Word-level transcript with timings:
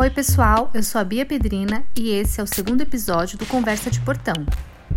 Oi, 0.00 0.08
pessoal, 0.08 0.70
eu 0.72 0.82
sou 0.82 0.98
a 0.98 1.04
Bia 1.04 1.26
Pedrina 1.26 1.84
e 1.94 2.08
esse 2.08 2.40
é 2.40 2.42
o 2.42 2.46
segundo 2.46 2.80
episódio 2.80 3.36
do 3.36 3.44
Conversa 3.44 3.90
de 3.90 4.00
Portão, 4.00 4.46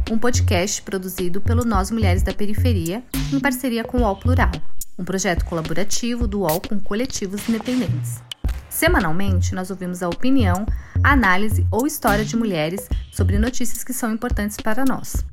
um 0.09 0.17
podcast 0.17 0.81
produzido 0.81 1.41
pelo 1.41 1.65
Nós 1.65 1.91
Mulheres 1.91 2.23
da 2.23 2.33
Periferia, 2.33 3.03
em 3.33 3.37
parceria 3.37 3.83
com 3.83 3.97
o 3.97 4.01
UOL 4.03 4.15
Plural, 4.15 4.53
um 4.97 5.03
projeto 5.03 5.43
colaborativo 5.43 6.25
do 6.25 6.43
UOL 6.43 6.61
com 6.61 6.79
coletivos 6.79 7.49
independentes. 7.49 8.23
Semanalmente, 8.69 9.53
nós 9.53 9.69
ouvimos 9.69 10.01
a 10.01 10.07
opinião, 10.07 10.65
análise 11.03 11.67
ou 11.69 11.85
história 11.85 12.23
de 12.23 12.37
mulheres 12.37 12.87
sobre 13.11 13.37
notícias 13.37 13.83
que 13.83 13.91
são 13.91 14.09
importantes 14.09 14.55
para 14.55 14.85
nós. 14.85 15.25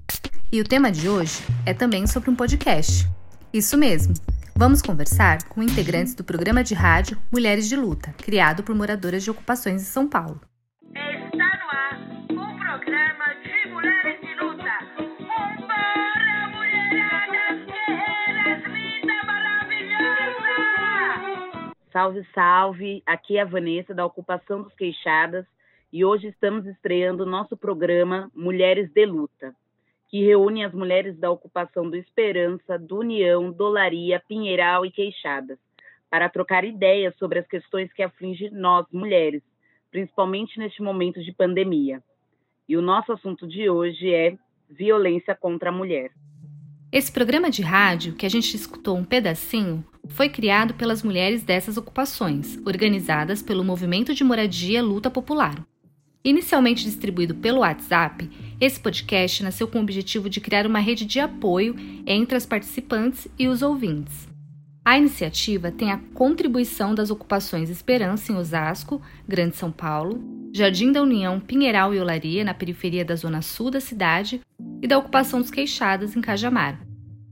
E 0.50 0.60
o 0.60 0.64
tema 0.64 0.90
de 0.90 1.08
hoje 1.08 1.44
é 1.64 1.72
também 1.72 2.08
sobre 2.08 2.28
um 2.28 2.34
podcast. 2.34 3.08
Isso 3.52 3.78
mesmo, 3.78 4.14
Vamos 4.56 4.82
conversar 4.82 5.42
com 5.48 5.62
integrantes 5.62 6.14
do 6.14 6.22
programa 6.22 6.62
de 6.62 6.74
rádio 6.74 7.16
Mulheres 7.32 7.68
de 7.68 7.76
Luta, 7.76 8.12
criado 8.12 8.62
por 8.62 8.74
moradoras 8.74 9.22
de 9.24 9.30
ocupações 9.30 9.82
de 9.82 9.88
São 9.88 10.08
Paulo. 10.08 10.40
Está 10.94 11.58
no 11.58 11.70
ar 11.70 11.98
o 12.30 12.58
programa 12.58 13.34
de 13.42 13.70
Mulheres 13.70 14.20
de 14.20 14.34
Luta. 14.34 14.70
Vambora, 15.18 16.48
mulheradas 16.54 17.66
guerreiras, 17.66 18.62
linda, 18.66 19.24
maravilhosa! 19.24 20.52
Salve, 21.92 22.26
salve! 22.34 23.02
Aqui 23.06 23.38
é 23.38 23.42
a 23.42 23.46
Vanessa 23.46 23.94
da 23.94 24.04
Ocupação 24.04 24.62
dos 24.62 24.74
Queixadas 24.74 25.46
e 25.92 26.04
hoje 26.04 26.28
estamos 26.28 26.66
estreando 26.66 27.22
o 27.22 27.26
nosso 27.26 27.56
programa 27.56 28.30
Mulheres 28.34 28.90
de 28.92 29.06
Luta 29.06 29.54
que 30.10 30.24
reúne 30.24 30.64
as 30.64 30.74
mulheres 30.74 31.16
da 31.16 31.30
ocupação 31.30 31.88
do 31.88 31.96
Esperança, 31.96 32.76
do 32.76 32.98
União, 32.98 33.52
Dolaria, 33.52 34.20
Pinheiral 34.26 34.84
e 34.84 34.90
Queixadas, 34.90 35.58
para 36.10 36.28
trocar 36.28 36.64
ideias 36.64 37.14
sobre 37.16 37.38
as 37.38 37.46
questões 37.46 37.92
que 37.92 38.02
afligem 38.02 38.50
nós, 38.50 38.84
mulheres, 38.92 39.42
principalmente 39.90 40.58
neste 40.58 40.82
momento 40.82 41.22
de 41.22 41.32
pandemia. 41.32 42.02
E 42.68 42.76
o 42.76 42.82
nosso 42.82 43.12
assunto 43.12 43.46
de 43.46 43.70
hoje 43.70 44.12
é 44.12 44.36
violência 44.68 45.34
contra 45.34 45.70
a 45.70 45.72
mulher. 45.72 46.10
Esse 46.92 47.12
programa 47.12 47.48
de 47.48 47.62
rádio, 47.62 48.16
que 48.16 48.26
a 48.26 48.28
gente 48.28 48.56
escutou 48.56 48.96
um 48.96 49.04
pedacinho, 49.04 49.84
foi 50.08 50.28
criado 50.28 50.74
pelas 50.74 51.04
mulheres 51.04 51.44
dessas 51.44 51.76
ocupações, 51.76 52.58
organizadas 52.66 53.42
pelo 53.42 53.62
Movimento 53.62 54.12
de 54.12 54.24
Moradia 54.24 54.82
Luta 54.82 55.08
Popular. 55.08 55.54
Inicialmente 56.22 56.84
distribuído 56.84 57.34
pelo 57.34 57.60
WhatsApp, 57.60 58.30
esse 58.60 58.78
podcast 58.78 59.42
nasceu 59.42 59.66
com 59.66 59.78
o 59.78 59.82
objetivo 59.82 60.28
de 60.28 60.38
criar 60.38 60.66
uma 60.66 60.78
rede 60.78 61.06
de 61.06 61.18
apoio 61.18 61.74
entre 62.06 62.36
as 62.36 62.44
participantes 62.44 63.26
e 63.38 63.48
os 63.48 63.62
ouvintes. 63.62 64.28
A 64.84 64.98
iniciativa 64.98 65.70
tem 65.70 65.90
a 65.90 66.00
contribuição 66.12 66.94
das 66.94 67.10
ocupações 67.10 67.70
Esperança 67.70 68.32
em 68.32 68.36
Osasco, 68.36 69.00
Grande 69.26 69.56
São 69.56 69.72
Paulo, 69.72 70.22
Jardim 70.52 70.92
da 70.92 71.02
União, 71.02 71.40
Pinheiral 71.40 71.94
e 71.94 72.00
Olaria, 72.00 72.44
na 72.44 72.52
periferia 72.52 73.04
da 73.04 73.16
zona 73.16 73.40
sul 73.40 73.70
da 73.70 73.80
cidade, 73.80 74.40
e 74.82 74.86
da 74.86 74.98
ocupação 74.98 75.40
dos 75.40 75.50
Queixadas, 75.50 76.16
em 76.16 76.20
Cajamar. 76.20 76.80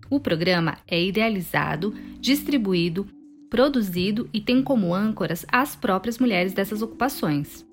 O 0.08 0.18
programa 0.18 0.78
é 0.86 1.02
idealizado, 1.02 1.94
distribuído, 2.20 3.06
produzido 3.50 4.28
e 4.32 4.40
tem 4.40 4.62
como 4.62 4.94
âncoras 4.94 5.44
as 5.50 5.76
próprias 5.76 6.18
mulheres 6.18 6.54
dessas 6.54 6.80
ocupações. 6.80 7.67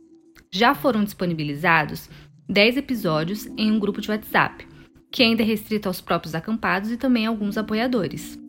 Já 0.58 0.74
foram 0.74 1.04
disponibilizados 1.04 2.10
10 2.48 2.78
episódios 2.78 3.46
em 3.58 3.70
um 3.70 3.78
grupo 3.78 4.00
de 4.00 4.10
WhatsApp, 4.10 4.66
que 5.12 5.22
ainda 5.22 5.44
é 5.44 5.46
restrito 5.46 5.90
aos 5.90 6.00
próprios 6.00 6.34
acampados 6.34 6.90
e 6.92 6.96
também 6.96 7.26
alguns 7.26 7.58
apoiadores. 7.58 8.40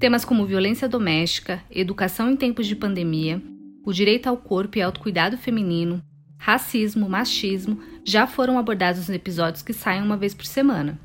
Temas 0.00 0.24
como 0.24 0.44
violência 0.44 0.88
doméstica, 0.88 1.62
educação 1.70 2.28
em 2.28 2.34
tempos 2.34 2.66
de 2.66 2.74
pandemia, 2.74 3.40
o 3.86 3.92
direito 3.92 4.26
ao 4.26 4.36
corpo 4.36 4.76
e 4.76 4.82
autocuidado 4.82 5.38
feminino, 5.38 6.02
racismo, 6.36 7.08
machismo 7.08 7.80
já 8.04 8.26
foram 8.26 8.58
abordados 8.58 9.02
nos 9.02 9.10
episódios 9.10 9.62
que 9.62 9.72
saem 9.72 10.02
uma 10.02 10.16
vez 10.16 10.34
por 10.34 10.46
semana. 10.46 10.98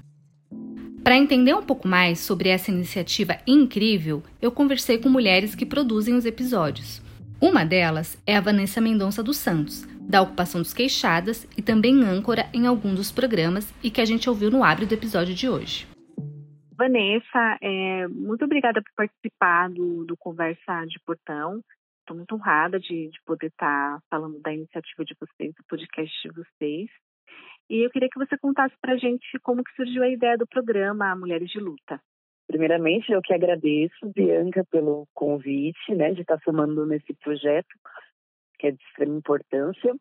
Para 1.04 1.18
entender 1.18 1.54
um 1.54 1.62
pouco 1.62 1.88
mais 1.88 2.18
sobre 2.18 2.50
essa 2.50 2.72
iniciativa 2.72 3.38
incrível, 3.46 4.24
eu 4.42 4.52
conversei 4.52 4.98
com 4.98 5.08
mulheres 5.08 5.54
que 5.54 5.68
produzem 5.68 6.16
os 6.16 6.26
episódios. 6.26 7.00
Uma 7.40 7.64
delas 7.64 8.18
é 8.26 8.36
a 8.36 8.42
Vanessa 8.42 8.82
Mendonça 8.82 9.22
dos 9.22 9.38
Santos, 9.38 9.86
da 10.08 10.22
ocupação 10.22 10.62
dos 10.62 10.74
queixadas 10.74 11.46
e 11.58 11.62
também 11.62 12.04
âncora 12.04 12.44
em 12.54 12.68
algum 12.68 12.94
dos 12.94 13.12
programas 13.12 13.74
e 13.84 13.90
que 13.90 14.02
a 14.02 14.06
gente 14.06 14.30
ouviu 14.30 14.52
no 14.52 14.64
abre 14.64 14.86
do 14.86 14.94
episódio 14.94 15.34
de 15.34 15.50
hoje. 15.50 15.88
Vanessa, 16.78 17.58
é, 17.62 18.08
muito 18.08 18.44
obrigada 18.46 18.82
por 18.82 18.92
participar 18.96 19.70
do, 19.70 20.06
do 20.06 20.16
Conversa 20.18 20.86
de 20.88 21.00
Portão. 21.06 21.62
Estou 22.02 22.16
muito 22.16 22.36
honrada 22.36 22.80
de, 22.80 23.10
de 23.10 23.18
poder 23.26 23.48
estar 23.48 23.96
tá 23.96 24.02
falando 24.10 24.40
da 24.42 24.54
iniciativa 24.54 25.04
de 25.04 25.16
vocês, 25.20 25.54
do 25.56 25.64
podcast 25.68 26.14
de 26.22 26.34
vocês. 26.36 26.90
E 27.70 27.86
eu 27.86 27.90
queria 27.90 28.10
que 28.10 28.20
você 28.20 28.38
contasse 28.38 28.76
para 28.80 28.94
a 28.94 28.98
gente 28.98 29.26
como 29.42 29.64
que 29.64 29.74
surgiu 29.76 30.04
a 30.04 30.10
ideia 30.10 30.38
do 30.38 30.46
programa 30.46 31.16
Mulheres 31.16 31.50
de 31.50 31.60
Luta. 31.60 32.00
Primeiramente, 32.48 33.12
eu 33.12 33.22
que 33.24 33.34
agradeço, 33.34 34.12
Bianca, 34.14 34.64
pelo 34.70 35.08
convite, 35.16 35.96
né, 35.96 36.14
de 36.14 36.22
estar 36.22 36.38
tá 36.38 36.44
somando 36.44 36.86
nesse 36.86 37.12
projeto 37.16 37.74
que 38.58 38.68
é 38.68 38.72
de 38.72 38.82
extrema 38.84 39.18
importância. 39.18 39.96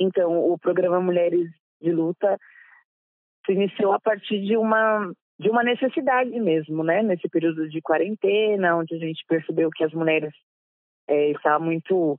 Então, 0.00 0.52
o 0.52 0.58
programa 0.58 1.00
Mulheres 1.00 1.48
de 1.80 1.92
Luta 1.92 2.38
se 3.46 3.52
iniciou 3.52 3.92
a 3.92 4.00
partir 4.00 4.40
de 4.40 4.56
uma 4.56 5.12
de 5.38 5.50
uma 5.50 5.64
necessidade 5.64 6.30
mesmo, 6.30 6.84
né? 6.84 7.02
Nesse 7.02 7.28
período 7.28 7.68
de 7.68 7.80
quarentena, 7.82 8.76
onde 8.76 8.94
a 8.94 8.98
gente 8.98 9.24
percebeu 9.26 9.68
que 9.70 9.82
as 9.82 9.92
mulheres 9.92 10.32
é, 11.08 11.30
estavam 11.32 11.66
muito 11.66 12.18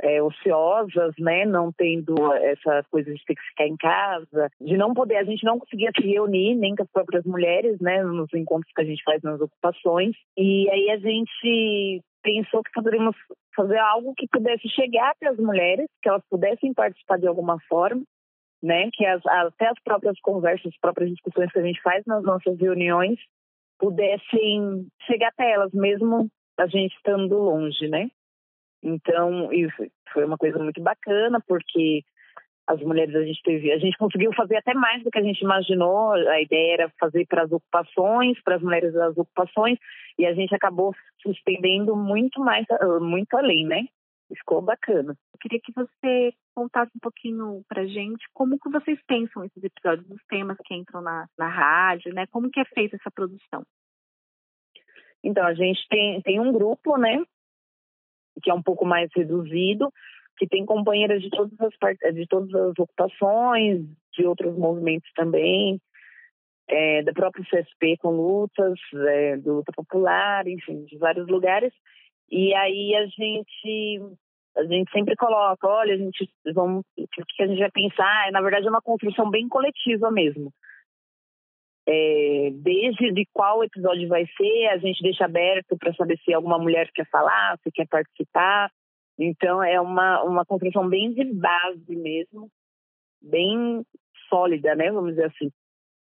é, 0.00 0.22
ociosas, 0.22 1.14
né? 1.18 1.44
Não 1.44 1.70
tendo 1.72 2.14
essa 2.32 2.82
coisa 2.90 3.12
de 3.12 3.24
ter 3.24 3.34
que 3.34 3.48
ficar 3.48 3.66
em 3.66 3.76
casa, 3.76 4.48
de 4.60 4.76
não 4.76 4.94
poder, 4.94 5.16
a 5.16 5.24
gente 5.24 5.44
não 5.44 5.58
conseguia 5.58 5.90
se 5.94 6.06
reunir 6.06 6.54
nem 6.54 6.74
com 6.74 6.82
as 6.82 6.90
próprias 6.90 7.24
mulheres, 7.24 7.78
né? 7.80 8.02
Nos 8.02 8.32
encontros 8.32 8.72
que 8.74 8.82
a 8.82 8.86
gente 8.86 9.02
faz 9.04 9.22
nas 9.22 9.40
ocupações. 9.40 10.16
E 10.36 10.68
aí 10.70 10.90
a 10.90 10.98
gente 10.98 12.02
pensou 12.22 12.62
que 12.62 12.72
poderíamos 12.72 13.14
fazer 13.54 13.78
algo 13.78 14.14
que 14.14 14.26
pudesse 14.28 14.68
chegar 14.68 15.10
até 15.10 15.28
as 15.28 15.38
mulheres, 15.38 15.86
que 16.02 16.08
elas 16.08 16.22
pudessem 16.30 16.72
participar 16.72 17.18
de 17.18 17.26
alguma 17.26 17.58
forma, 17.68 18.02
né? 18.62 18.88
Que 18.92 19.04
as, 19.06 19.24
até 19.26 19.68
as 19.68 19.78
próprias 19.82 20.18
conversas, 20.20 20.72
as 20.72 20.80
próprias 20.80 21.10
discussões 21.10 21.52
que 21.52 21.58
a 21.58 21.62
gente 21.62 21.80
faz 21.82 22.04
nas 22.06 22.22
nossas 22.22 22.58
reuniões 22.58 23.18
pudessem 23.78 24.86
chegar 25.06 25.28
até 25.28 25.52
elas, 25.52 25.72
mesmo 25.72 26.28
a 26.58 26.66
gente 26.66 26.94
estando 26.94 27.36
longe, 27.36 27.88
né? 27.88 28.08
Então, 28.82 29.52
isso 29.52 29.74
foi 30.12 30.24
uma 30.24 30.36
coisa 30.36 30.58
muito 30.58 30.80
bacana, 30.82 31.40
porque 31.46 32.02
as 32.66 32.80
mulheres 32.80 33.14
a 33.14 33.22
gente 33.22 33.42
teve, 33.42 33.70
a 33.72 33.78
gente 33.78 33.96
conseguiu 33.98 34.32
fazer 34.32 34.56
até 34.56 34.72
mais 34.72 35.02
do 35.02 35.10
que 35.10 35.18
a 35.18 35.22
gente 35.22 35.40
imaginou. 35.40 36.12
A 36.12 36.40
ideia 36.40 36.74
era 36.74 36.92
fazer 36.98 37.26
para 37.26 37.42
as 37.42 37.52
ocupações, 37.52 38.40
para 38.42 38.56
as 38.56 38.62
mulheres 38.62 38.92
das 38.94 39.16
ocupações, 39.16 39.78
e 40.18 40.24
a 40.24 40.32
gente 40.32 40.54
acabou 40.54 40.94
se 41.22 41.30
estendendo 41.30 41.94
muito 41.94 42.40
mais, 42.40 42.66
muito 43.00 43.34
além, 43.36 43.66
né? 43.66 43.84
Ficou 44.34 44.62
bacana. 44.62 45.14
Eu 45.32 45.38
queria 45.38 45.60
que 45.62 45.72
você 45.72 46.32
contasse 46.54 46.90
um 46.96 47.00
pouquinho 47.00 47.62
pra 47.68 47.86
gente 47.86 48.24
como 48.32 48.58
que 48.58 48.70
vocês 48.70 48.98
pensam 49.06 49.44
esses 49.44 49.62
episódios, 49.62 50.10
os 50.10 50.24
temas 50.28 50.56
que 50.64 50.74
entram 50.74 51.02
na, 51.02 51.26
na 51.38 51.48
rádio, 51.48 52.14
né? 52.14 52.26
Como 52.28 52.50
que 52.50 52.60
é 52.60 52.64
feita 52.64 52.96
essa 52.96 53.10
produção? 53.10 53.62
Então, 55.22 55.46
a 55.46 55.54
gente 55.54 55.86
tem, 55.88 56.20
tem 56.22 56.40
um 56.40 56.52
grupo, 56.52 56.96
né? 56.96 57.22
Que 58.42 58.50
é 58.50 58.54
um 58.54 58.62
pouco 58.62 58.84
mais 58.84 59.10
reduzido, 59.14 59.92
que 60.36 60.46
tem 60.46 60.64
companheiras 60.64 61.22
de 61.22 61.30
todas 61.30 61.52
as 61.60 62.14
de 62.14 62.26
todas 62.26 62.54
as 62.54 62.78
ocupações, 62.78 63.86
de 64.12 64.26
outros 64.26 64.56
movimentos 64.56 65.10
também, 65.14 65.80
é, 66.68 67.02
da 67.02 67.12
própria 67.12 67.44
CSP 67.44 67.96
com 67.98 68.10
lutas, 68.10 68.78
é, 69.08 69.36
do 69.36 69.56
luta 69.56 69.72
popular, 69.72 70.46
enfim, 70.46 70.84
de 70.84 70.96
vários 70.98 71.26
lugares. 71.28 71.72
E 72.30 72.54
aí 72.54 72.94
a 72.94 73.06
gente 73.06 74.00
a 74.56 74.62
gente 74.64 74.90
sempre 74.92 75.16
coloca, 75.16 75.66
olha, 75.66 75.94
a 75.94 75.96
gente 75.96 76.30
vamos, 76.54 76.84
o 76.96 77.06
que 77.08 77.42
a 77.42 77.46
gente 77.46 77.58
vai 77.58 77.70
pensar? 77.70 78.28
É, 78.28 78.30
na 78.30 78.40
verdade 78.40 78.66
é 78.66 78.70
uma 78.70 78.82
construção 78.82 79.30
bem 79.30 79.48
coletiva 79.48 80.10
mesmo. 80.10 80.52
É, 81.86 82.50
desde 82.54 83.12
de 83.12 83.26
qual 83.32 83.62
episódio 83.62 84.08
vai 84.08 84.24
ser, 84.36 84.68
a 84.68 84.78
gente 84.78 85.02
deixa 85.02 85.26
aberto 85.26 85.76
para 85.76 85.92
saber 85.94 86.18
se 86.24 86.32
alguma 86.32 86.58
mulher 86.58 86.88
quer 86.94 87.06
falar, 87.10 87.58
se 87.62 87.70
quer 87.70 87.86
participar. 87.86 88.70
Então, 89.18 89.62
é 89.62 89.80
uma, 89.80 90.22
uma 90.24 90.44
construção 90.44 90.88
bem 90.88 91.12
de 91.12 91.24
base 91.34 91.96
mesmo, 91.96 92.48
bem 93.22 93.84
sólida, 94.28 94.74
né? 94.74 94.90
Vamos 94.90 95.10
dizer 95.10 95.26
assim. 95.26 95.50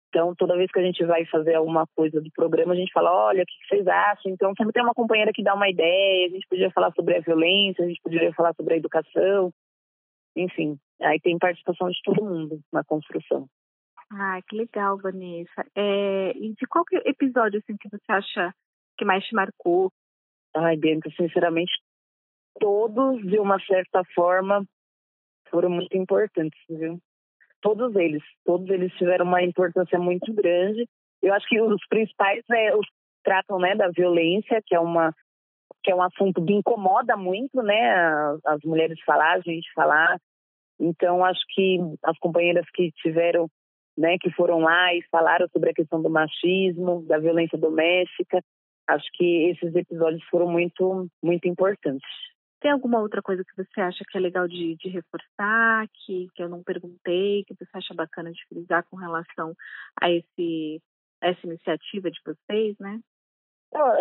Então, 0.09 0.33
toda 0.33 0.55
vez 0.55 0.71
que 0.71 0.79
a 0.79 0.83
gente 0.83 1.03
vai 1.05 1.25
fazer 1.25 1.55
alguma 1.55 1.85
coisa 1.95 2.21
do 2.21 2.31
programa, 2.31 2.73
a 2.73 2.75
gente 2.77 2.91
fala, 2.93 3.11
olha, 3.11 3.43
o 3.43 3.45
que 3.45 3.67
vocês 3.67 3.85
acham? 3.85 4.31
Então, 4.31 4.53
sempre 4.57 4.71
tem 4.71 4.81
uma 4.81 4.93
companheira 4.93 5.31
que 5.33 5.43
dá 5.43 5.53
uma 5.53 5.69
ideia, 5.69 6.27
a 6.27 6.29
gente 6.29 6.47
podia 6.47 6.71
falar 6.71 6.91
sobre 6.93 7.17
a 7.17 7.19
violência, 7.19 7.83
a 7.83 7.87
gente 7.87 7.99
poderia 8.01 8.33
falar 8.33 8.53
sobre 8.55 8.75
a 8.75 8.77
educação, 8.77 9.51
enfim. 10.35 10.77
Aí 11.01 11.19
tem 11.19 11.37
participação 11.37 11.89
de 11.89 11.99
todo 12.03 12.23
mundo 12.23 12.59
na 12.71 12.83
construção. 12.83 13.45
Ah, 14.11 14.39
que 14.47 14.55
legal, 14.55 14.97
Vanessa. 14.97 15.65
É, 15.75 16.31
e 16.37 16.53
de 16.53 16.65
qual 16.67 16.85
episódio 17.05 17.59
assim, 17.59 17.75
que 17.77 17.89
você 17.89 18.09
acha 18.09 18.53
que 18.97 19.03
mais 19.03 19.25
te 19.25 19.35
marcou? 19.35 19.91
Ai, 20.55 20.77
Bianca, 20.77 21.09
sinceramente, 21.17 21.73
todos, 22.59 23.21
de 23.21 23.39
uma 23.39 23.59
certa 23.61 24.03
forma, 24.13 24.65
foram 25.49 25.69
muito 25.69 25.95
importantes, 25.95 26.59
viu? 26.69 26.99
Todos 27.61 27.95
eles, 27.95 28.23
todos 28.43 28.69
eles 28.69 28.93
tiveram 28.93 29.25
uma 29.25 29.41
importância 29.41 29.97
muito 29.97 30.33
grande. 30.33 30.87
Eu 31.21 31.33
acho 31.33 31.47
que 31.47 31.59
os 31.59 31.81
principais 31.87 32.43
é, 32.51 32.75
os 32.75 32.85
tratam, 33.23 33.57
né, 33.57 33.75
da 33.75 33.89
violência, 33.89 34.61
que 34.65 34.75
é 34.75 34.79
uma 34.79 35.13
que 35.83 35.91
é 35.91 35.95
um 35.95 36.01
assunto 36.01 36.43
que 36.43 36.53
incomoda 36.53 37.15
muito, 37.15 37.61
né, 37.61 37.93
as 38.45 38.59
mulheres 38.63 38.99
falar, 39.05 39.33
a 39.33 39.39
gente 39.39 39.71
falar. 39.73 40.19
Então 40.79 41.23
acho 41.23 41.41
que 41.53 41.77
as 42.03 42.17
companheiras 42.17 42.65
que 42.73 42.91
tiveram, 43.03 43.47
né, 43.95 44.17
que 44.19 44.31
foram 44.31 44.59
lá 44.59 44.93
e 44.95 45.03
falaram 45.11 45.47
sobre 45.49 45.69
a 45.69 45.73
questão 45.73 46.01
do 46.01 46.09
machismo, 46.09 47.03
da 47.05 47.19
violência 47.19 47.57
doméstica, 47.57 48.41
acho 48.87 49.05
que 49.13 49.49
esses 49.51 49.75
episódios 49.75 50.23
foram 50.29 50.47
muito 50.47 51.07
muito 51.23 51.47
importantes. 51.47 52.07
Tem 52.59 52.71
alguma 52.71 52.99
outra 52.99 53.21
coisa 53.21 53.43
que 53.43 53.55
você 53.55 53.81
acha 53.81 54.03
que 54.09 54.17
é 54.17 54.21
legal 54.21 54.47
de, 54.47 54.75
de 54.75 54.89
reforçar, 54.89 55.87
que, 55.93 56.27
que 56.33 56.41
eu 56.41 56.49
não 56.49 56.63
perguntei, 56.63 57.43
que 57.45 57.53
você 57.53 57.69
acha 57.73 57.93
bacana 57.93 58.31
de 58.31 58.45
frisar 58.47 58.83
com 58.89 58.95
relação 58.95 59.53
a 60.01 60.09
esse 60.09 60.81
essa 61.21 61.47
iniciativa 61.47 62.11
de 62.11 62.19
vocês, 62.23 62.75
né? 62.79 62.99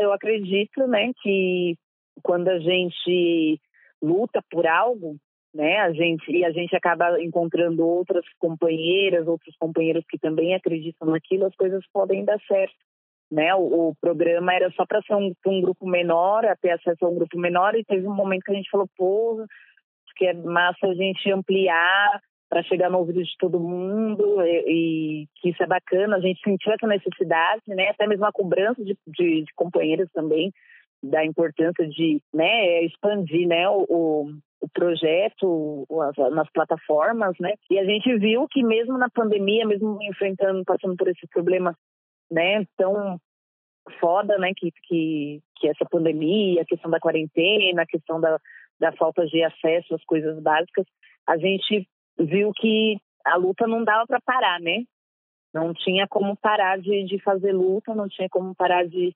Eu 0.01 0.13
acredito, 0.13 0.87
né, 0.87 1.13
que 1.23 1.77
quando 2.23 2.49
a 2.49 2.59
gente 2.59 3.61
luta 4.01 4.43
por 4.51 4.67
algo, 4.67 5.17
né, 5.53 5.79
a 5.79 5.93
gente 5.93 6.31
e 6.31 6.45
a 6.45 6.53
gente 6.53 6.77
acaba 6.77 7.21
encontrando 7.21 7.85
outras 7.87 8.25
companheiras, 8.39 9.27
outros 9.27 9.57
companheiros 9.57 10.05
que 10.09 10.19
também 10.19 10.55
acreditam 10.55 11.09
naquilo, 11.09 11.47
as 11.47 11.57
coisas 11.57 11.85
podem 11.93 12.25
dar 12.25 12.39
certo 12.47 12.77
né? 13.31 13.55
O, 13.55 13.91
o 13.91 13.95
programa 14.01 14.55
era 14.55 14.71
só 14.73 14.85
para 14.87 15.03
ser 15.03 15.15
um, 15.15 15.33
um, 15.47 15.61
grupo 15.61 15.87
menor, 15.87 16.45
ter 16.61 16.71
acesso 16.71 17.05
a 17.05 17.09
um 17.09 17.15
grupo 17.15 17.39
menor, 17.39 17.75
e 17.75 17.85
teve 17.85 18.07
um 18.07 18.15
momento 18.15 18.45
que 18.45 18.53
a 18.53 18.55
gente 18.55 18.71
falou, 18.71 18.89
pô, 18.97 19.45
que 20.17 20.27
é 20.27 20.33
massa 20.33 20.87
a 20.87 20.95
gente 20.95 21.31
ampliar 21.31 22.21
para 22.49 22.63
chegar 22.63 22.89
no 22.89 22.99
ouvido 22.99 23.23
de 23.23 23.37
todo 23.39 23.59
mundo 23.59 24.41
e, 24.43 24.65
e, 24.69 25.27
que 25.41 25.51
isso 25.51 25.63
é 25.63 25.67
bacana, 25.67 26.17
a 26.17 26.21
gente 26.21 26.41
sentiu 26.41 26.73
essa 26.73 26.87
necessidade, 26.87 27.63
né? 27.69 27.89
Até 27.89 28.07
mesmo 28.07 28.25
a 28.25 28.33
cobrança 28.33 28.85
de, 28.85 28.97
de, 29.09 29.43
de 29.43 29.55
companheiros 29.57 30.09
também 30.13 30.53
da 31.03 31.25
importância 31.25 31.87
de 31.87 32.21
né, 32.33 32.85
expandir 32.85 33.47
né, 33.47 33.69
o, 33.69 34.31
o, 34.61 34.69
projeto 34.73 35.87
as, 36.01 36.33
nas 36.33 36.51
plataformas, 36.51 37.35
né? 37.39 37.55
E 37.71 37.79
a 37.79 37.85
gente 37.85 38.17
viu 38.19 38.47
que 38.49 38.63
mesmo 38.63 38.97
na 38.97 39.11
pandemia, 39.11 39.67
mesmo 39.67 39.99
enfrentando, 40.03 40.65
passando 40.65 40.97
por 40.97 41.09
esse 41.09 41.27
problema 41.29 41.77
né, 42.31 42.65
tão 42.77 43.21
foda, 44.01 44.39
né, 44.39 44.53
que, 44.57 44.73
que, 44.85 45.43
que 45.57 45.69
essa 45.69 45.85
pandemia, 45.85 46.63
a 46.63 46.67
questão 46.67 46.91
da 46.91 47.01
quarentena, 47.01 47.83
a 47.83 47.87
questão 47.87 48.21
da, 48.21 48.39
da 48.81 48.93
falta 48.93 49.27
de 49.27 49.43
acesso 49.43 49.95
às 49.95 50.05
coisas 50.05 50.41
básicas, 50.43 50.87
a 51.27 51.37
gente 51.37 51.89
viu 52.19 52.53
que 52.53 52.99
a 53.25 53.37
luta 53.37 53.67
não 53.67 53.85
dava 53.85 54.07
para 54.07 54.21
parar, 54.21 54.61
né? 54.61 54.85
Não 55.53 55.73
tinha 55.73 56.07
como 56.09 56.37
parar 56.37 56.79
de, 56.79 57.05
de 57.05 57.19
fazer 57.23 57.53
luta, 57.53 57.95
não 57.95 58.09
tinha 58.09 58.29
como 58.29 58.55
parar 58.55 58.87
de, 58.87 59.15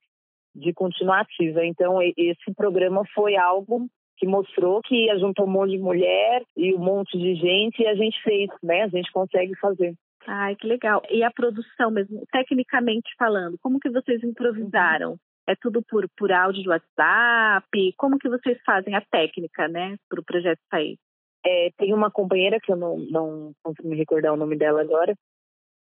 de 0.55 0.73
continuar 0.73 1.21
ativa. 1.21 1.65
Então, 1.65 1.99
esse 2.17 2.55
programa 2.57 3.03
foi 3.15 3.37
algo 3.37 3.89
que 4.17 4.27
mostrou 4.27 4.81
que 4.83 5.09
juntou 5.19 5.47
um 5.47 5.51
monte 5.51 5.73
de 5.73 5.79
mulher 5.79 6.43
e 6.57 6.75
um 6.75 6.79
monte 6.79 7.17
de 7.19 7.35
gente 7.35 7.83
e 7.83 7.87
a 7.87 7.95
gente 7.95 8.21
fez, 8.23 8.49
né? 8.63 8.83
A 8.83 8.89
gente 8.89 9.11
consegue 9.13 9.55
fazer. 9.57 9.95
Ai, 10.31 10.55
que 10.57 10.67
legal. 10.67 11.01
E 11.09 11.25
a 11.25 11.31
produção 11.31 11.91
mesmo, 11.91 12.23
tecnicamente 12.31 13.09
falando, 13.19 13.57
como 13.63 13.81
que 13.81 13.89
vocês 13.89 14.23
improvisaram? 14.23 15.17
É 15.47 15.55
tudo 15.57 15.83
por, 15.83 16.07
por 16.19 16.31
áudio 16.31 16.63
de 16.63 16.69
WhatsApp? 16.69 17.95
Como 17.97 18.19
que 18.19 18.29
vocês 18.29 18.59
fazem 18.63 18.95
a 18.95 19.01
técnica, 19.01 19.67
né, 19.69 19.97
para 20.07 20.21
o 20.21 20.25
projeto 20.25 20.61
sair? 20.71 20.99
É, 21.47 21.71
tem 21.79 21.95
uma 21.95 22.11
companheira 22.11 22.59
que 22.61 22.71
eu 22.71 22.77
não, 22.77 22.99
não 22.99 23.53
consigo 23.63 23.89
me 23.89 23.97
recordar 23.97 24.35
o 24.35 24.37
nome 24.37 24.55
dela 24.59 24.83
agora. 24.83 25.15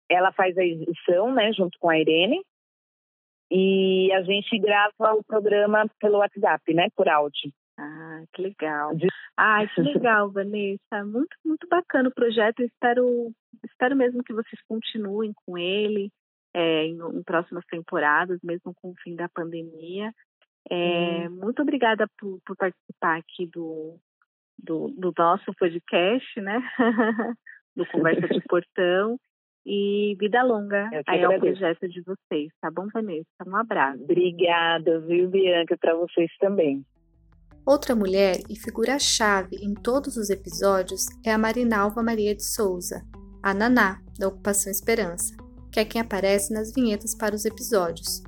Ela 0.09 0.33
faz 0.33 0.57
a 0.57 0.65
edição, 0.65 1.33
né, 1.33 1.53
junto 1.53 1.79
com 1.79 1.89
a 1.89 1.97
Irene. 1.97 2.43
E 3.49 4.11
a 4.11 4.21
gente 4.21 4.59
grava 4.59 5.15
o 5.17 5.23
programa 5.23 5.85
pelo 5.97 6.17
WhatsApp, 6.17 6.73
né, 6.73 6.89
por 6.93 7.07
áudio. 7.07 7.53
Ah, 7.77 8.23
que 8.33 8.41
legal. 8.41 8.91
Ai, 9.37 9.67
que 9.67 9.81
legal, 10.09 10.31
Vanessa. 10.31 11.03
Muito, 11.05 11.35
muito 11.43 11.67
bacana 11.67 12.09
o 12.09 12.13
projeto. 12.13 12.61
espero, 12.61 13.31
espero 13.63 13.95
mesmo 13.95 14.23
que 14.23 14.33
vocês 14.33 14.61
continuem 14.67 15.33
com 15.45 15.57
ele 15.57 16.09
é, 16.53 16.85
em, 16.85 16.97
em, 16.97 17.23
próximas 17.23 17.65
temporadas, 17.65 18.39
mesmo 18.41 18.73
com 18.75 18.91
o 18.91 18.95
fim 19.03 19.15
da 19.15 19.27
pandemia. 19.27 20.11
É, 20.69 21.27
hum. 21.29 21.37
Muito 21.41 21.61
obrigada 21.61 22.07
por, 22.17 22.39
por, 22.45 22.55
participar 22.55 23.17
aqui 23.17 23.45
do, 23.47 23.99
do, 24.57 24.87
do 24.97 25.13
nosso 25.17 25.53
podcast, 25.59 26.41
né? 26.41 26.59
do 27.75 27.85
Conversa 27.87 28.27
de 28.27 28.41
Portão. 28.47 29.19
E 29.67 30.15
vida 30.19 30.43
longa 30.43 30.91
aí 31.07 31.23
ao 31.23 31.39
projeto 31.39 31.89
de 31.89 31.99
vocês, 32.01 32.51
tá 32.61 32.69
bom, 32.69 32.87
Vanessa? 32.93 33.25
Um 33.47 33.55
abraço. 33.55 34.03
Obrigada, 34.03 34.99
viu, 34.99 35.27
Bianca, 35.27 35.75
para 35.75 35.95
vocês 35.95 36.31
também. 36.39 36.85
Outra 37.65 37.95
mulher 37.95 38.41
e 38.47 38.55
figura-chave 38.55 39.55
em 39.55 39.73
todos 39.73 40.17
os 40.17 40.29
episódios 40.29 41.07
é 41.23 41.33
a 41.33 41.37
Marinalva 41.37 42.03
Maria 42.03 42.35
de 42.35 42.45
Souza, 42.45 43.03
a 43.41 43.55
Naná, 43.55 43.99
da 44.19 44.27
Ocupação 44.27 44.71
Esperança, 44.71 45.35
que 45.71 45.79
é 45.79 45.85
quem 45.85 45.99
aparece 45.99 46.53
nas 46.53 46.71
vinhetas 46.71 47.15
para 47.15 47.33
os 47.33 47.43
episódios. 47.43 48.21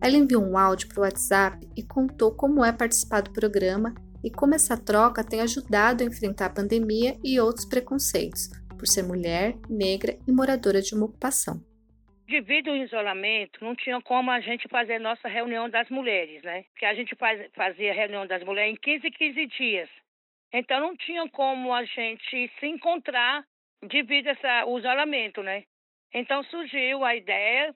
Ela 0.00 0.16
enviou 0.16 0.40
um 0.40 0.56
áudio 0.56 0.86
para 0.86 1.00
o 1.00 1.02
WhatsApp 1.02 1.68
e 1.74 1.82
contou 1.82 2.30
como 2.30 2.64
é 2.64 2.70
participar 2.70 3.22
do 3.22 3.32
programa 3.32 3.92
e 4.22 4.30
como 4.30 4.54
essa 4.54 4.76
troca 4.76 5.24
tem 5.24 5.40
ajudado 5.40 6.04
a 6.04 6.06
enfrentar 6.06 6.46
a 6.46 6.50
pandemia 6.50 7.18
e 7.24 7.40
outros 7.40 7.66
preconceitos, 7.66 8.50
por 8.78 8.86
ser 8.86 9.02
mulher, 9.02 9.58
negra 9.68 10.16
e 10.28 10.30
moradora 10.30 10.80
de 10.80 10.94
uma 10.94 11.06
ocupação 11.06 11.60
devido 12.26 12.70
ao 12.70 12.76
isolamento, 12.76 13.64
não 13.64 13.74
tinha 13.74 14.00
como 14.02 14.30
a 14.30 14.40
gente 14.40 14.68
fazer 14.68 14.98
nossa 14.98 15.28
reunião 15.28 15.70
das 15.70 15.88
mulheres, 15.88 16.42
né? 16.42 16.64
Porque 16.72 16.84
a 16.84 16.94
gente 16.94 17.14
faz, 17.14 17.50
fazia 17.54 17.94
reunião 17.94 18.26
das 18.26 18.42
mulheres 18.42 18.72
em 18.72 18.76
15, 18.76 19.10
15 19.10 19.46
dias. 19.46 19.88
Então 20.52 20.80
não 20.80 20.96
tinha 20.96 21.28
como 21.30 21.72
a 21.72 21.84
gente 21.84 22.50
se 22.58 22.66
encontrar 22.66 23.44
devido 23.82 24.28
ao 24.62 24.78
isolamento, 24.78 25.42
né? 25.42 25.64
Então 26.12 26.42
surgiu 26.44 27.04
a 27.04 27.14
ideia, 27.14 27.74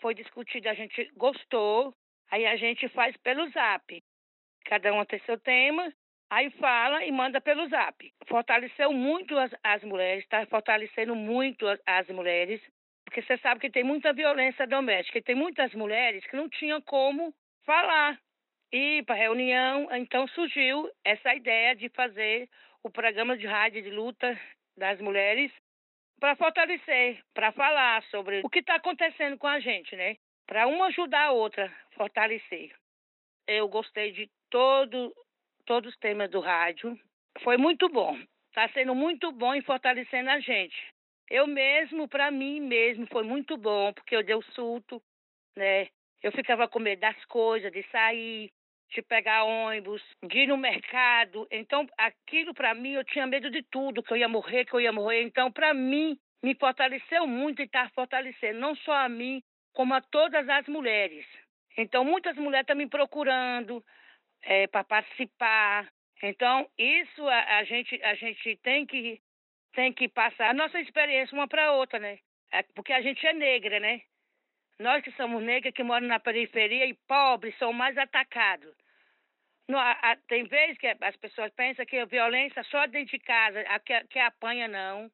foi 0.00 0.14
discutida, 0.14 0.70
a 0.70 0.74
gente 0.74 1.10
gostou, 1.16 1.94
aí 2.30 2.46
a 2.46 2.56
gente 2.56 2.88
faz 2.88 3.16
pelo 3.18 3.48
zap. 3.50 4.02
Cada 4.64 4.92
uma 4.92 5.06
tem 5.06 5.20
seu 5.20 5.38
tema, 5.38 5.92
aí 6.30 6.50
fala 6.52 7.04
e 7.04 7.12
manda 7.12 7.40
pelo 7.40 7.68
zap. 7.68 8.12
Fortaleceu 8.26 8.92
muito 8.92 9.36
as, 9.38 9.54
as 9.62 9.84
mulheres, 9.84 10.24
está 10.24 10.44
fortalecendo 10.46 11.14
muito 11.14 11.66
as, 11.66 11.78
as 11.86 12.08
mulheres 12.08 12.60
porque 13.14 13.22
você 13.22 13.38
sabe 13.38 13.60
que 13.60 13.70
tem 13.70 13.84
muita 13.84 14.12
violência 14.12 14.66
doméstica 14.66 15.18
e 15.18 15.22
tem 15.22 15.36
muitas 15.36 15.72
mulheres 15.72 16.26
que 16.26 16.34
não 16.34 16.48
tinham 16.48 16.82
como 16.82 17.32
falar. 17.64 18.18
E 18.72 19.04
para 19.04 19.14
reunião, 19.14 19.86
então 19.92 20.26
surgiu 20.26 20.90
essa 21.04 21.32
ideia 21.32 21.76
de 21.76 21.88
fazer 21.90 22.48
o 22.82 22.90
programa 22.90 23.38
de 23.38 23.46
rádio 23.46 23.84
de 23.84 23.90
luta 23.90 24.36
das 24.76 25.00
mulheres 25.00 25.52
para 26.18 26.34
fortalecer, 26.34 27.22
para 27.32 27.52
falar 27.52 28.02
sobre 28.04 28.40
o 28.44 28.50
que 28.50 28.58
está 28.58 28.74
acontecendo 28.74 29.38
com 29.38 29.46
a 29.46 29.60
gente, 29.60 29.94
né? 29.94 30.16
Para 30.44 30.66
uma 30.66 30.86
ajudar 30.86 31.26
a 31.26 31.32
outra, 31.32 31.72
fortalecer. 31.92 32.74
Eu 33.46 33.68
gostei 33.68 34.10
de 34.10 34.28
todo, 34.50 35.14
todos 35.66 35.92
os 35.92 35.98
temas 36.00 36.28
do 36.32 36.40
rádio. 36.40 36.98
Foi 37.44 37.56
muito 37.56 37.88
bom. 37.88 38.18
Está 38.48 38.68
sendo 38.70 38.92
muito 38.92 39.30
bom 39.30 39.54
e 39.54 39.62
fortalecendo 39.62 40.30
a 40.30 40.40
gente. 40.40 40.93
Eu 41.30 41.46
mesmo, 41.46 42.06
para 42.08 42.30
mim 42.30 42.60
mesmo, 42.60 43.06
foi 43.06 43.22
muito 43.22 43.56
bom, 43.56 43.92
porque 43.92 44.14
eu 44.14 44.22
dei 44.22 44.34
o 44.34 44.42
surto, 44.52 45.02
né? 45.56 45.88
Eu 46.22 46.32
ficava 46.32 46.68
com 46.68 46.78
medo 46.78 47.00
das 47.00 47.24
coisas, 47.26 47.72
de 47.72 47.82
sair, 47.90 48.50
de 48.90 49.02
pegar 49.02 49.44
ônibus, 49.44 50.02
de 50.22 50.40
ir 50.40 50.46
no 50.46 50.56
mercado. 50.56 51.46
Então, 51.50 51.86
aquilo 51.98 52.54
para 52.54 52.74
mim, 52.74 52.92
eu 52.92 53.04
tinha 53.04 53.26
medo 53.26 53.50
de 53.50 53.62
tudo, 53.62 54.02
que 54.02 54.12
eu 54.12 54.16
ia 54.16 54.28
morrer, 54.28 54.64
que 54.64 54.74
eu 54.74 54.80
ia 54.80 54.92
morrer. 54.92 55.22
Então, 55.22 55.50
para 55.50 55.74
mim, 55.74 56.18
me 56.42 56.54
fortaleceu 56.54 57.26
muito 57.26 57.60
e 57.60 57.64
está 57.64 57.88
fortalecendo, 57.94 58.60
não 58.60 58.74
só 58.76 58.92
a 58.92 59.08
mim, 59.08 59.42
como 59.72 59.94
a 59.94 60.00
todas 60.00 60.48
as 60.48 60.66
mulheres. 60.66 61.26
Então, 61.76 62.04
muitas 62.04 62.36
mulheres 62.36 62.64
estão 62.64 62.76
me 62.76 62.88
procurando 62.88 63.84
é, 64.42 64.66
para 64.66 64.84
participar. 64.84 65.88
Então, 66.22 66.68
isso 66.78 67.26
a, 67.28 67.58
a, 67.58 67.64
gente, 67.64 68.00
a 68.02 68.14
gente 68.14 68.56
tem 68.62 68.86
que 68.86 69.20
tem 69.74 69.92
que 69.92 70.08
passar 70.08 70.50
a 70.50 70.54
nossa 70.54 70.80
experiência 70.80 71.34
uma 71.34 71.48
para 71.48 71.72
outra, 71.72 71.98
né? 71.98 72.18
É 72.52 72.62
porque 72.74 72.92
a 72.92 73.02
gente 73.02 73.26
é 73.26 73.32
negra, 73.32 73.80
né? 73.80 74.00
Nós 74.78 75.02
que 75.02 75.12
somos 75.12 75.42
negras, 75.42 75.74
que 75.74 75.82
moram 75.82 76.06
na 76.06 76.18
periferia 76.18 76.86
e 76.86 76.94
pobres, 77.06 77.56
são 77.58 77.72
mais 77.72 77.96
atacados. 77.96 78.74
Não, 79.68 79.78
a, 79.78 79.92
a, 79.92 80.16
tem 80.28 80.44
vezes 80.44 80.76
que 80.78 80.86
as 80.86 81.16
pessoas 81.16 81.50
pensam 81.54 81.86
que 81.86 81.96
a 81.96 82.04
violência 82.04 82.62
só 82.64 82.86
dentro 82.86 83.16
de 83.16 83.24
casa, 83.24 83.60
a, 83.60 83.78
que, 83.78 83.98
que 84.04 84.18
apanha 84.18 84.68
não. 84.68 85.10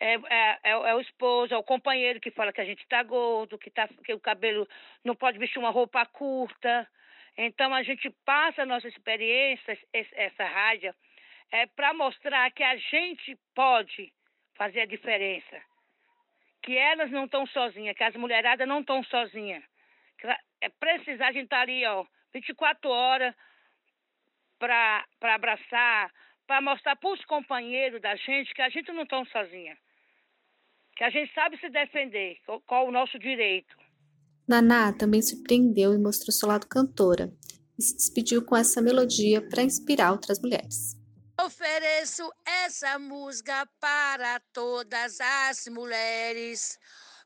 É, 0.00 0.14
é, 0.14 0.58
é, 0.62 0.70
é, 0.70 0.94
o 0.94 1.00
esposo, 1.00 1.52
é 1.52 1.56
o 1.56 1.62
companheiro 1.62 2.20
que 2.20 2.30
fala 2.30 2.52
que 2.52 2.60
a 2.60 2.64
gente 2.64 2.82
está 2.82 3.02
gordo, 3.02 3.58
que, 3.58 3.68
tá, 3.70 3.88
que 4.04 4.14
o 4.14 4.20
cabelo 4.20 4.66
não 5.04 5.14
pode 5.14 5.38
vestir 5.38 5.58
uma 5.58 5.70
roupa 5.70 6.06
curta. 6.06 6.88
Então 7.36 7.74
a 7.74 7.82
gente 7.82 8.08
passa 8.24 8.62
a 8.62 8.66
nossa 8.66 8.88
experiência, 8.88 9.78
essa 9.92 10.44
rádio, 10.44 10.94
é 11.50 11.66
para 11.66 11.94
mostrar 11.94 12.50
que 12.50 12.62
a 12.62 12.76
gente 12.76 13.38
pode 13.54 14.12
fazer 14.56 14.80
a 14.80 14.86
diferença. 14.86 15.60
Que 16.62 16.76
elas 16.76 17.10
não 17.10 17.24
estão 17.24 17.46
sozinhas, 17.46 17.96
que 17.96 18.04
as 18.04 18.14
mulheradas 18.16 18.66
não 18.66 18.80
estão 18.80 19.02
sozinhas. 19.04 19.62
É 20.60 20.68
precisar 20.68 21.28
a 21.28 21.32
gente 21.32 21.44
estar 21.44 21.56
tá 21.56 21.62
ali, 21.62 21.86
ó, 21.86 22.04
24 22.34 22.90
horas 22.90 23.34
para 24.58 25.04
abraçar, 25.22 26.12
para 26.46 26.60
mostrar 26.60 26.96
para 26.96 27.10
os 27.10 27.24
companheiros 27.24 28.00
da 28.00 28.16
gente 28.16 28.52
que 28.52 28.62
a 28.62 28.68
gente 28.68 28.90
não 28.92 29.04
está 29.04 29.24
sozinha. 29.26 29.76
Que 30.96 31.04
a 31.04 31.10
gente 31.10 31.32
sabe 31.32 31.56
se 31.58 31.70
defender, 31.70 32.38
qual 32.66 32.88
o 32.88 32.90
nosso 32.90 33.18
direito. 33.18 33.76
Naná 34.48 34.92
também 34.92 35.22
surpreendeu 35.22 35.94
e 35.94 35.98
mostrou 35.98 36.32
seu 36.32 36.48
lado 36.48 36.66
cantora, 36.66 37.30
e 37.78 37.82
se 37.82 37.94
despediu 37.94 38.44
com 38.44 38.56
essa 38.56 38.82
melodia 38.82 39.46
para 39.46 39.62
inspirar 39.62 40.10
outras 40.10 40.40
mulheres. 40.40 40.97
Ofereço 41.40 42.32
essa 42.44 42.98
música 42.98 43.64
para 43.78 44.40
todas 44.52 45.20
as 45.20 45.68
mulheres. 45.68 46.76